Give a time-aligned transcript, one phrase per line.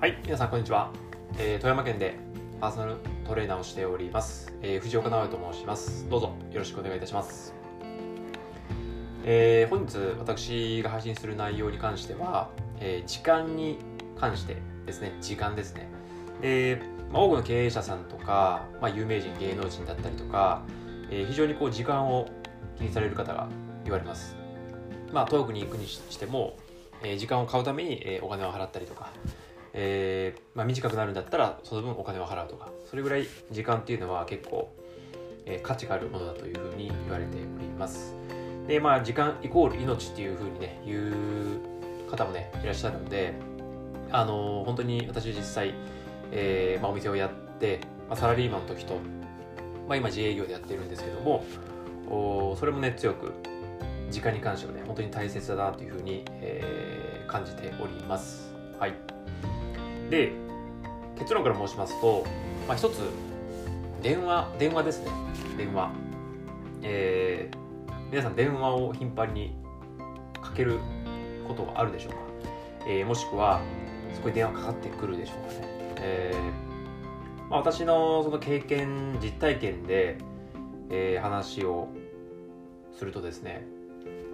[0.00, 0.90] はい、皆さんこんにちは。
[1.36, 2.14] えー、富山県で
[2.58, 4.50] パーソナルトレーナーをしております。
[4.62, 6.08] えー、藤岡直江と申します。
[6.08, 7.52] どうぞよろしくお願いいたします。
[9.26, 12.48] えー、本日私が配信する内容に関しては、
[12.80, 13.76] えー時間に
[14.18, 15.86] 関してですね、時間ですね。
[16.40, 16.80] で、
[17.12, 20.62] まあ、多くの経営者さんとか、まあ、有名人、芸能人だったりとか、
[21.10, 22.26] えー非常にこう時間を
[22.78, 23.50] 気にされる方が
[23.84, 24.34] 言われます。
[25.12, 26.56] まあ、遠くに行くにしても、
[27.02, 29.10] えー時間を買うために、えーお金を払ったりとか、
[29.72, 34.72] えーまあ、短くなるんだったらその分お金を払うとかそれぐらい時間っていうのは結構、
[35.46, 38.14] えー価値があるものだというふうに言われております。
[38.66, 41.10] でまあ時間イコール命っていうふうにね言
[42.06, 43.34] う方もねいらっしゃるので
[44.12, 45.74] あのー本当に私実際、
[46.30, 48.94] えーまあ、お店をやって、まあ、サラリーマンの時と、
[49.88, 51.44] まあ、今自営業でやってるんですけども
[52.08, 53.32] おそれもね強く
[54.10, 58.52] 時間に関してはね本当に大切だなというふうに、えー感じております。
[58.76, 58.94] はい。
[60.10, 60.32] で
[61.18, 62.26] 結論から申しますと、
[62.66, 62.98] まあ、一つ
[64.02, 65.10] 電話電話ですね。
[65.56, 65.92] 電話。
[66.82, 67.60] えー
[68.10, 69.54] 皆さん電話を頻繁に
[70.42, 70.80] かける
[71.46, 72.18] ことはあるでしょうか、
[72.88, 73.60] えーもしくは
[74.14, 80.18] そこに電話かかってくるでしょうかね、えーまあ、私のその経験実体験で、
[80.90, 81.86] えー話を
[82.98, 83.64] するとですね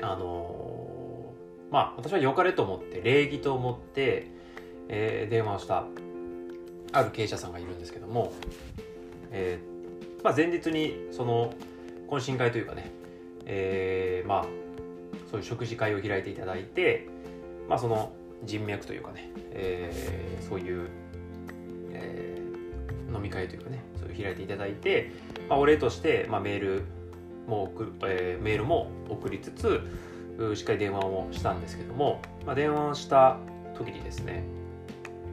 [0.00, 4.30] あのーまあ私は良かれと思って礼儀と思って、
[4.88, 5.84] えー電話をした
[6.92, 8.32] ある経営者さんがいるんですけども、
[9.30, 11.52] えーまあ、前日にその
[12.08, 12.90] 懇親会というかね、
[13.44, 14.46] えーまあ
[15.30, 17.06] そういう食事会を開いていただいて、
[17.68, 18.12] まあ、その
[18.44, 20.88] 人脈というかね、えーそういう、
[21.92, 22.48] えー
[23.14, 25.12] 飲み会というかねそういう開いていただいて、
[25.48, 26.82] まあ、お礼として、まあ、メール
[27.46, 29.80] も送る、えーメールも送りつつ
[30.54, 33.38] しっかり電話をしたんですけども、まあ、電話をした
[33.76, 34.44] 時にですね、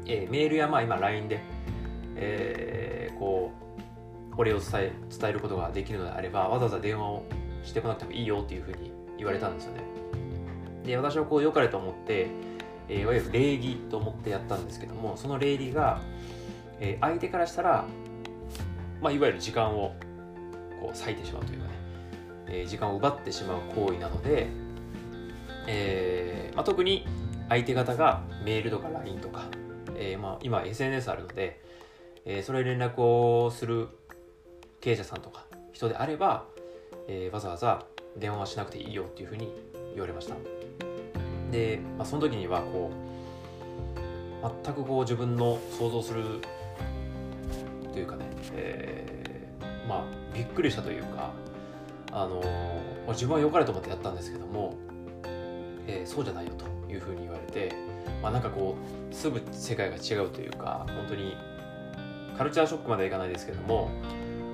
[0.05, 1.39] えーメールやまあ今 LINE で、
[2.15, 3.65] えーこう
[4.37, 7.23] お礼を伝え伝えることができるのであればわざわざ電話を
[7.63, 9.83] してこなくてもいいよっていうふうに言われたんですよね。
[10.85, 12.27] で私はこう良かれと思って、
[12.89, 16.01] えーいわゆる礼儀と思ってやったんですけどもその礼儀が、
[16.79, 17.85] えー相手からしたら、
[19.01, 19.95] まあ、いわゆる時間を
[20.81, 21.73] こう割いてしまうというかね、
[22.47, 24.47] えー時間を奪ってしまう行為なので、
[25.67, 27.07] えーまあ、特に
[27.47, 29.45] 相手方がメールとか LINE とか、
[29.97, 31.61] えーまあ、今 SNS あるので、
[32.25, 33.87] えーそれ連絡をする
[34.81, 36.45] 経営者さんとか人であれば、
[37.07, 37.85] えーわざわざ
[38.17, 39.51] 電話はしなくていいよっていうふうに
[39.93, 40.35] 言われました。
[41.51, 46.23] で、まあ、その時にはこう全くこう自分の想像する
[47.93, 51.31] というかね、えーまあびっくりしたというか
[52.11, 54.75] あのー自分は良かれと思ってやったんですけども、
[55.87, 56.65] えーそうじゃないよと。
[56.95, 57.73] いうふうに言われて、
[58.21, 58.75] まあ、なんかこ
[59.11, 61.37] う住む世界が違うというか本当に
[62.37, 63.91] カルチャーショックまではいかないですけども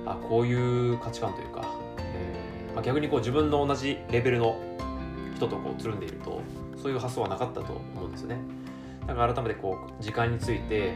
[0.06, 1.64] あこういう価値観というか、
[1.98, 4.60] えーまあ、逆にこう自分の同じレベルの
[5.36, 6.42] 人とこうつるんでいると
[6.80, 8.38] そういう発想はなかったと思うんですよね。
[9.06, 10.92] だから改めてこう時間について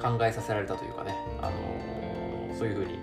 [0.00, 2.02] 考えさせられたというかね、あのー
[2.62, 2.98] そういうふうに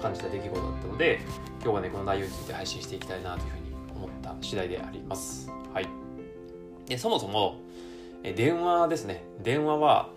[0.00, 1.20] 感じた出来事だったので
[1.62, 5.48] 今日はねこの内容について配信していきたいなというふうに思った次第であります。
[5.72, 6.01] はい。
[6.86, 7.60] でそもそも
[8.22, 9.24] え電話ですね。
[9.42, 10.10] 電話は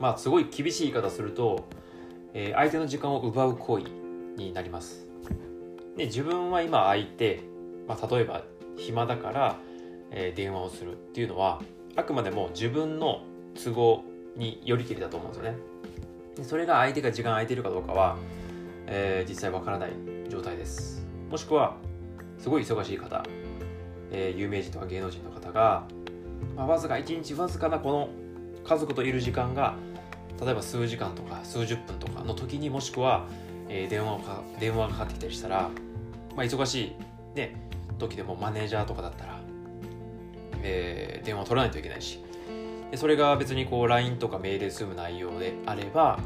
[0.00, 1.64] まあすごい厳しい言い方すると、
[2.34, 3.86] えー相手の時間を奪う行為
[4.36, 5.06] になります。
[5.96, 7.40] で自分は今相手、
[7.88, 8.42] まあ、例えば
[8.76, 9.58] 暇だから、
[10.10, 11.62] えー電話をするっていうのは
[11.94, 13.22] あくまでも自分の
[13.54, 14.04] 都合
[14.36, 15.58] によりきりだと思うんですよね。
[16.36, 18.16] でそれが相手が時間空いてるかどうかは、
[18.86, 19.90] えー実際わからない
[20.28, 21.06] 状態です。
[21.30, 21.76] もしくは
[22.38, 23.24] すごい忙しい方、
[24.12, 25.84] え有名人とか芸能人の方が、
[26.56, 28.08] まあ、わずか1日わずかなこの
[28.64, 29.76] 家族といる時間が
[30.40, 33.26] 例えば数時間とか数十分とかの時にもしくは、
[33.68, 35.70] えー電話か電話がかかってきたりしたら、
[36.36, 36.74] まあ、忙し
[37.34, 37.56] い、ね、
[37.98, 39.40] 時でもマネージャーとかだったら、
[40.62, 42.20] えー電話を取らないといけないし
[42.90, 46.20] でそれが別にこう LINE とかメールで済む内容であれば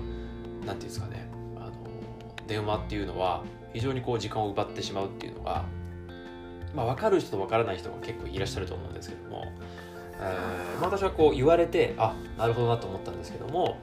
[0.66, 1.72] 何ていうんですかねあの
[2.46, 5.64] 電話っていうのは非常にこう時間を奪ってしまうっていうのが、
[6.74, 9.44] まあ、分かる人と分からない人が結構いらっしゃると思うんですけども、
[10.22, 13.78] えー、私はこう言われてあなるほどなと思ったんですけども、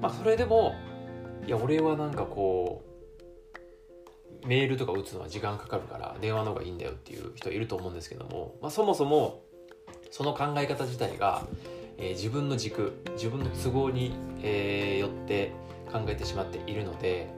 [0.00, 0.74] まあ、それでも
[1.46, 2.84] いや俺はなんかこ
[4.44, 9.42] うメールとか打つのは時間かかるから電話の方がいいんだよっていう人いると思うんですけども、まあ、そもそも
[10.10, 11.44] その考え方自体が、
[11.98, 15.52] えー自分の軸自分の都合に、えーよって
[15.92, 17.28] 考えてしまっているので、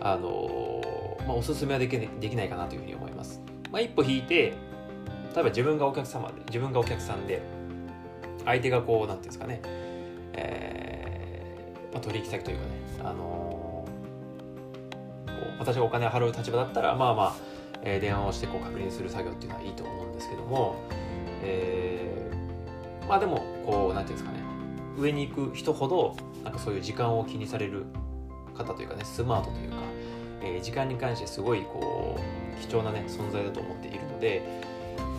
[0.00, 3.42] あのーまあ、おすすめはできできないかなというふうに思います。
[3.70, 4.52] まあ、一歩引いて
[5.34, 7.42] 例えば自分がお客様で自分がお客さんで
[8.44, 9.60] 相手がこうなんていうんですかね、
[10.34, 12.70] えーまあ、取引先というかね、
[13.00, 17.36] あのー、こう私がお金を払う立場だったらまあまあ、
[17.82, 20.76] えー、電話をしてこう確認する作業っていうのはいいと思うんですけども、
[21.42, 24.44] えー、まあでもこうなんていうんですかね。
[24.96, 27.84] 上に行く人ほどなんかそういう時間を気にされる
[28.56, 29.76] 方というかねスマートというか、
[30.40, 34.62] えー、時間に関してすごいこう貴重なね存在だと思っているので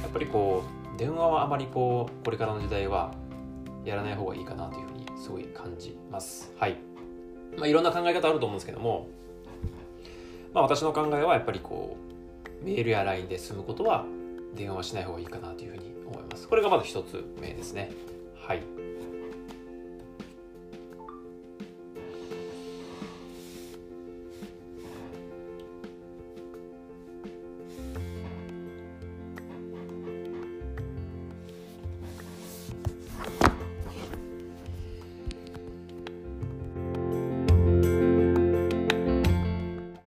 [0.02, 3.14] やっぱりこう電話はあまりこうこれからの時代は
[3.84, 6.52] やらない方がいいかなというふうにすごい感じます。
[6.58, 6.78] はい。
[7.58, 9.08] まあいろんな考え方あると思うんですけども
[10.54, 11.98] まあ私の考えはやっぱりこ
[12.62, 14.06] うメールや LINE で済むことは
[14.56, 16.48] 電話はしない方がいいかなというふうに思います。
[16.48, 17.92] これがまず一つ目ですね。
[18.48, 18.62] はい。